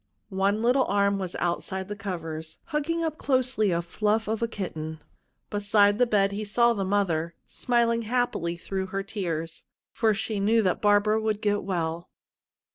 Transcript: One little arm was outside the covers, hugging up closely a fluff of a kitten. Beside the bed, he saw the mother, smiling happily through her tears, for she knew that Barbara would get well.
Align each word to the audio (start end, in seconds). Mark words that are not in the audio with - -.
One 0.29 0.63
little 0.63 0.85
arm 0.85 1.19
was 1.19 1.35
outside 1.35 1.87
the 1.87 1.95
covers, 1.95 2.57
hugging 2.63 3.03
up 3.03 3.19
closely 3.19 3.69
a 3.69 3.83
fluff 3.83 4.27
of 4.27 4.41
a 4.41 4.47
kitten. 4.47 4.99
Beside 5.51 5.99
the 5.99 6.07
bed, 6.07 6.31
he 6.31 6.43
saw 6.43 6.73
the 6.73 6.83
mother, 6.83 7.35
smiling 7.45 8.01
happily 8.01 8.57
through 8.57 8.87
her 8.87 9.03
tears, 9.03 9.63
for 9.93 10.15
she 10.15 10.39
knew 10.39 10.63
that 10.63 10.81
Barbara 10.81 11.21
would 11.21 11.39
get 11.39 11.61
well. 11.61 12.09